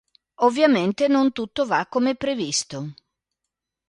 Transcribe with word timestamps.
Ovviamente 0.41 1.07
non 1.07 1.31
tutto 1.31 1.63
va 1.67 1.85
come 1.85 2.15
previsto. 2.15 2.95